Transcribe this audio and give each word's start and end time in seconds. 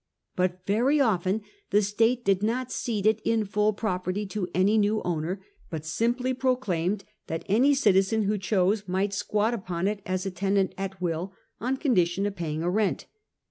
But 0.35 0.65
very 0.65 0.99
often 0.99 1.43
the 1.69 1.83
state 1.83 2.25
did 2.25 2.41
not 2.41 2.71
cede 2.71 3.05
it 3.05 3.21
in 3.23 3.45
full 3.45 3.71
property 3.71 4.25
to 4.29 4.47
any 4.51 4.75
new 4.79 4.99
owner, 5.03 5.45
but 5.69 5.85
simply 5.85 6.33
proclaimed 6.33 7.03
that 7.27 7.45
any 7.47 7.75
citizen 7.75 8.23
who 8.23 8.39
chose 8.39 8.87
might" 8.87 9.13
squat 9.13 9.53
upon 9.53 9.87
it 9.87 10.01
as 10.03 10.25
a 10.25 10.31
tenant 10.31 10.73
at 10.75 10.99
will, 10.99 11.33
on 11.59 11.77
condition 11.77 12.25
of 12.25 12.35
paying 12.35 12.63
a 12.63 12.69
rent. 12.71 13.05